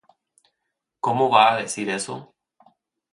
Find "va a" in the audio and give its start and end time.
1.29-1.57